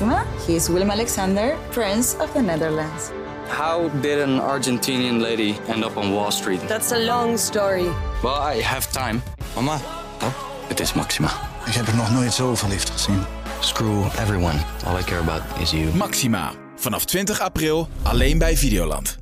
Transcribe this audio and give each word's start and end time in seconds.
Maxima. 0.00 0.24
He 0.46 0.54
is 0.54 0.68
Willem 0.68 0.90
Alexander, 0.90 1.56
Prince 1.70 2.16
of 2.18 2.32
the 2.32 2.40
Netherlands. 2.40 3.10
How 3.48 3.88
did 4.00 4.20
an 4.20 4.40
Argentinian 4.40 5.20
lady 5.20 5.56
end 5.66 5.84
up 5.84 5.96
on 5.96 6.12
Wall 6.12 6.30
Street? 6.30 6.60
That's 6.68 6.92
a 6.92 6.98
long 6.98 7.38
story. 7.38 7.88
Well, 8.22 8.56
I 8.56 8.62
have 8.62 8.92
time. 8.92 9.22
Mama, 9.54 9.78
Het 10.68 10.80
is 10.80 10.92
Maxima. 10.94 11.28
ik 11.66 11.72
heb 11.72 11.86
er 11.86 11.96
nog 11.96 12.12
nooit 12.12 12.32
zo 12.32 12.54
verliefd 12.54 12.90
gezien. 12.90 13.22
Screw 13.60 14.04
everyone. 14.04 14.58
All 14.86 14.98
I 14.98 15.02
care 15.02 15.20
about 15.20 15.42
is 15.60 15.70
you. 15.70 15.94
Maxima. 15.94 16.52
Vanaf 16.76 17.04
20 17.04 17.40
april 17.40 17.88
alleen 18.02 18.38
bij 18.38 18.56
Videoland. 18.56 19.18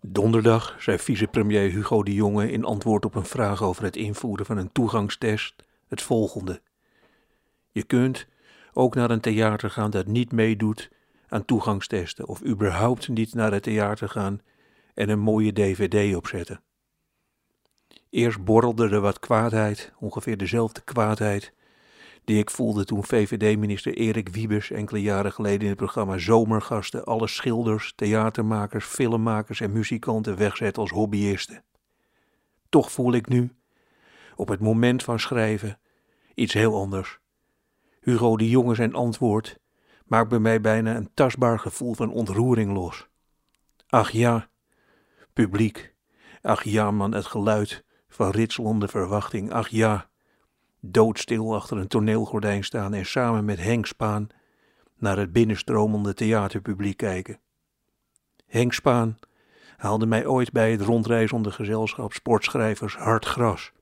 Donderdag 0.00 0.76
zei 0.78 0.98
vicepremier 0.98 1.70
Hugo 1.70 2.02
de 2.02 2.14
Jonge 2.14 2.52
in 2.52 2.64
antwoord 2.64 3.04
op 3.04 3.14
een 3.14 3.26
vraag 3.26 3.62
over 3.62 3.84
het 3.84 3.96
invoeren 3.96 4.46
van 4.46 4.56
een 4.56 4.72
toegangstest 4.72 5.54
het 5.88 6.02
volgende. 6.02 6.60
Je 7.70 7.82
kunt 7.82 8.26
ook 8.72 8.94
naar 8.94 9.10
een 9.10 9.20
theater 9.20 9.70
gaan 9.70 9.90
dat 9.90 10.06
niet 10.06 10.32
meedoet 10.32 10.90
aan 11.28 11.44
toegangstesten 11.44 12.28
of 12.28 12.44
überhaupt 12.44 13.08
niet 13.08 13.34
naar 13.34 13.52
het 13.52 13.62
theater 13.62 14.08
gaan 14.08 14.40
en 14.94 15.08
een 15.08 15.18
mooie 15.18 15.52
dvd 15.52 16.16
opzetten. 16.16 16.60
Eerst 18.10 18.44
borrelde 18.44 18.88
er 18.88 19.00
wat 19.00 19.18
kwaadheid, 19.18 19.92
ongeveer 19.98 20.36
dezelfde 20.36 20.80
kwaadheid 20.80 21.52
die 22.24 22.38
ik 22.38 22.50
voelde 22.50 22.84
toen 22.84 23.04
VVD-minister 23.04 23.94
Erik 23.94 24.28
Wiebes 24.28 24.70
enkele 24.70 25.02
jaren 25.02 25.32
geleden 25.32 25.60
in 25.60 25.68
het 25.68 25.76
programma 25.76 26.18
Zomergasten 26.18 27.04
alle 27.04 27.26
schilders, 27.26 27.92
theatermakers, 27.96 28.84
filmmakers 28.84 29.60
en 29.60 29.72
muzikanten 29.72 30.36
wegzet 30.36 30.78
als 30.78 30.90
hobbyisten. 30.90 31.64
Toch 32.68 32.92
voel 32.92 33.12
ik 33.12 33.28
nu, 33.28 33.52
op 34.36 34.48
het 34.48 34.60
moment 34.60 35.02
van 35.02 35.20
schrijven, 35.20 35.78
iets 36.34 36.52
heel 36.52 36.74
anders. 36.74 37.21
Hugo 38.02 38.36
de 38.36 38.48
Jonge 38.48 38.74
zijn 38.74 38.94
antwoord 38.94 39.58
maakt 40.06 40.28
bij 40.28 40.38
mij 40.38 40.60
bijna 40.60 40.96
een 40.96 41.10
tastbaar 41.14 41.58
gevoel 41.58 41.94
van 41.94 42.10
ontroering 42.10 42.72
los. 42.72 43.08
Ach 43.88 44.10
ja, 44.10 44.48
publiek. 45.32 45.94
Ach 46.40 46.62
ja, 46.62 46.90
man, 46.90 47.12
het 47.12 47.26
geluid 47.26 47.84
van 48.08 48.30
ritselende 48.30 48.88
verwachting. 48.88 49.52
Ach 49.52 49.68
ja, 49.68 50.08
doodstil 50.80 51.54
achter 51.54 51.76
een 51.76 51.88
toneelgordijn 51.88 52.64
staan 52.64 52.94
en 52.94 53.06
samen 53.06 53.44
met 53.44 53.58
Henk 53.58 53.86
Spaan 53.86 54.28
naar 54.98 55.16
het 55.16 55.32
binnenstromende 55.32 56.14
theaterpubliek 56.14 56.96
kijken. 56.96 57.40
Henk 58.46 58.72
Spaan 58.72 59.18
haalde 59.76 60.06
mij 60.06 60.26
ooit 60.26 60.52
bij 60.52 60.70
het 60.70 60.80
rondreizende 60.80 61.50
gezelschap 61.50 62.12
sportschrijvers 62.12 62.96
hard 62.96 63.24
gras. 63.24 63.72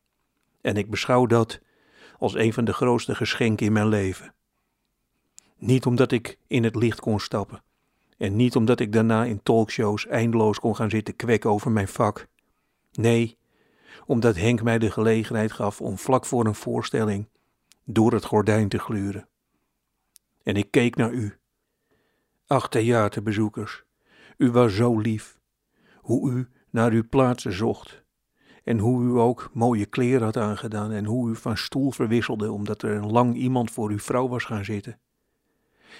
En 0.60 0.76
ik 0.76 0.90
beschouw 0.90 1.26
dat 1.26 1.60
als 2.20 2.34
een 2.34 2.52
van 2.52 2.64
de 2.64 2.72
grootste 2.72 3.14
geschenken 3.14 3.66
in 3.66 3.72
mijn 3.72 3.88
leven. 3.88 4.34
Niet 5.56 5.86
omdat 5.86 6.12
ik 6.12 6.38
in 6.46 6.64
het 6.64 6.74
licht 6.74 7.00
kon 7.00 7.20
stappen. 7.20 7.62
En 8.16 8.36
niet 8.36 8.56
omdat 8.56 8.80
ik 8.80 8.92
daarna 8.92 9.24
in 9.24 9.42
talkshows 9.42 10.06
eindeloos 10.06 10.60
kon 10.60 10.76
gaan 10.76 10.90
zitten 10.90 11.16
kwekken 11.16 11.50
over 11.50 11.70
mijn 11.70 11.88
vak. 11.88 12.26
Nee, 12.92 13.38
omdat 14.06 14.36
Henk 14.36 14.62
mij 14.62 14.78
de 14.78 14.90
gelegenheid 14.90 15.52
gaf 15.52 15.80
om 15.80 15.98
vlak 15.98 16.26
voor 16.26 16.46
een 16.46 16.54
voorstelling 16.54 17.28
door 17.84 18.12
het 18.12 18.24
gordijn 18.24 18.68
te 18.68 18.78
gluren. 18.78 19.28
En 20.42 20.56
ik 20.56 20.70
keek 20.70 20.96
naar 20.96 21.12
u. 21.12 21.38
Ach, 22.46 22.68
theaterbezoekers, 22.68 23.84
u 24.36 24.50
was 24.50 24.74
zo 24.74 24.98
lief. 24.98 25.38
Hoe 25.96 26.30
u 26.30 26.48
naar 26.70 26.92
uw 26.92 27.08
plaatsen 27.08 27.52
zocht. 27.52 28.02
En 28.64 28.78
hoe 28.78 29.02
u 29.02 29.18
ook 29.18 29.50
mooie 29.52 29.86
kleren 29.86 30.22
had 30.22 30.36
aangedaan 30.36 30.92
en 30.92 31.04
hoe 31.04 31.30
u 31.30 31.36
van 31.36 31.56
stoel 31.56 31.90
verwisselde 31.90 32.52
omdat 32.52 32.82
er 32.82 32.90
een 32.90 33.10
lang 33.10 33.34
iemand 33.34 33.70
voor 33.70 33.90
uw 33.90 33.98
vrouw 33.98 34.28
was 34.28 34.44
gaan 34.44 34.64
zitten. 34.64 34.98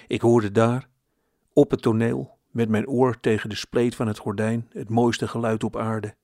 Ik 0.07 0.21
hoorde 0.21 0.51
daar, 0.51 0.87
op 1.53 1.71
het 1.71 1.81
toneel, 1.81 2.37
met 2.51 2.69
mijn 2.69 2.87
oor 2.87 3.19
tegen 3.19 3.49
de 3.49 3.55
spleet 3.55 3.95
van 3.95 4.07
het 4.07 4.17
gordijn, 4.17 4.67
het 4.73 4.89
mooiste 4.89 5.27
geluid 5.27 5.63
op 5.63 5.77
aarde. 5.77 6.15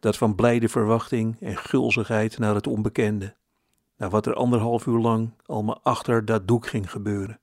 Dat 0.00 0.16
van 0.16 0.34
blijde 0.34 0.68
verwachting 0.68 1.36
en 1.40 1.56
gulzigheid 1.56 2.38
naar 2.38 2.54
het 2.54 2.66
onbekende, 2.66 3.34
naar 3.96 4.10
wat 4.10 4.26
er 4.26 4.34
anderhalf 4.34 4.86
uur 4.86 4.98
lang 4.98 5.30
allemaal 5.46 5.80
achter 5.82 6.24
dat 6.24 6.48
doek 6.48 6.66
ging 6.66 6.90
gebeuren. 6.90 7.40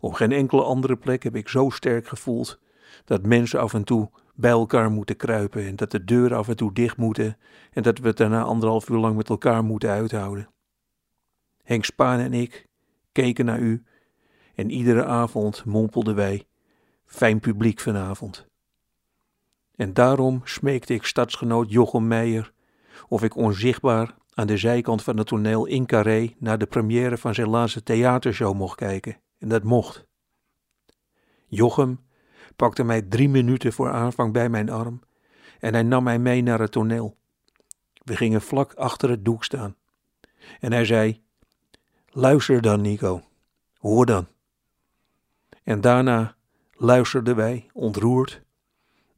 Op 0.00 0.12
geen 0.12 0.32
enkele 0.32 0.62
andere 0.62 0.96
plek 0.96 1.22
heb 1.22 1.36
ik 1.36 1.48
zo 1.48 1.70
sterk 1.70 2.08
gevoeld 2.08 2.58
dat 3.04 3.26
mensen 3.26 3.60
af 3.60 3.74
en 3.74 3.84
toe 3.84 4.10
bij 4.38 4.50
elkaar 4.50 4.90
moeten 4.90 5.16
kruipen 5.16 5.66
en 5.66 5.76
dat 5.76 5.90
de 5.90 6.04
deuren 6.04 6.36
af 6.36 6.48
en 6.48 6.56
toe 6.56 6.72
dicht 6.72 6.96
moeten 6.96 7.36
en 7.72 7.82
dat 7.82 7.98
we 7.98 8.06
het 8.06 8.16
daarna 8.16 8.42
anderhalf 8.42 8.88
uur 8.88 8.98
lang 8.98 9.16
met 9.16 9.28
elkaar 9.28 9.64
moeten 9.64 9.90
uithouden. 9.90 10.48
Henk 11.62 11.84
Spaan 11.84 12.18
en 12.18 12.32
ik 12.32 12.66
keken 13.12 13.44
naar 13.44 13.58
u 13.58 13.84
en 14.54 14.70
iedere 14.70 15.04
avond 15.04 15.64
mompelden 15.64 16.14
wij: 16.14 16.46
Fijn 17.04 17.40
publiek 17.40 17.80
vanavond. 17.80 18.46
En 19.76 19.92
daarom 19.92 20.40
smeekte 20.44 20.94
ik 20.94 21.04
stadsgenoot 21.04 21.70
Jochem 21.70 22.06
Meijer 22.06 22.52
of 23.08 23.22
ik 23.22 23.36
onzichtbaar 23.36 24.14
aan 24.34 24.46
de 24.46 24.56
zijkant 24.56 25.02
van 25.02 25.16
het 25.16 25.26
toneel 25.26 25.66
in 25.66 25.86
Carré 25.86 26.34
naar 26.38 26.58
de 26.58 26.66
première 26.66 27.18
van 27.18 27.34
zijn 27.34 27.48
laatste 27.48 27.82
theatershow 27.82 28.54
mocht 28.54 28.76
kijken. 28.76 29.16
En 29.38 29.48
dat 29.48 29.62
mocht. 29.62 30.06
Jochem 31.46 32.06
pakte 32.58 32.84
mij 32.84 33.02
drie 33.02 33.28
minuten 33.28 33.72
voor 33.72 33.90
aanvang 33.90 34.32
bij 34.32 34.48
mijn 34.48 34.70
arm 34.70 35.00
en 35.60 35.72
hij 35.72 35.82
nam 35.82 36.04
mij 36.04 36.18
mee 36.18 36.42
naar 36.42 36.60
het 36.60 36.72
toneel. 36.72 37.16
We 38.04 38.16
gingen 38.16 38.42
vlak 38.42 38.74
achter 38.74 39.10
het 39.10 39.24
doek 39.24 39.44
staan. 39.44 39.76
En 40.60 40.72
hij 40.72 40.84
zei: 40.84 41.22
Luister 42.08 42.62
dan, 42.62 42.80
Nico. 42.80 43.22
Hoor 43.78 44.06
dan. 44.06 44.26
En 45.64 45.80
daarna 45.80 46.36
luisterden 46.72 47.36
wij, 47.36 47.70
ontroerd, 47.72 48.42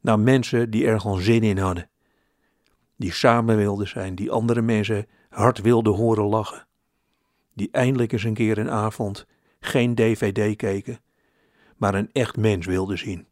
naar 0.01 0.19
mensen 0.19 0.69
die 0.69 0.85
er 0.85 0.99
gewoon 0.99 1.21
zin 1.21 1.43
in 1.43 1.57
hadden. 1.57 1.89
Die 2.95 3.11
samen 3.11 3.57
wilden 3.57 3.87
zijn, 3.87 4.15
die 4.15 4.31
andere 4.31 4.61
mensen 4.61 5.07
hard 5.29 5.61
wilden 5.61 5.93
horen 5.93 6.25
lachen. 6.25 6.67
Die 7.53 7.69
eindelijk 7.71 8.11
eens 8.11 8.23
een 8.23 8.33
keer 8.33 8.57
een 8.57 8.69
avond 8.69 9.27
geen 9.59 9.95
dvd 9.95 10.55
keken, 10.55 10.99
maar 11.77 11.95
een 11.95 12.09
echt 12.11 12.37
mens 12.37 12.65
wilden 12.65 12.97
zien. 12.97 13.29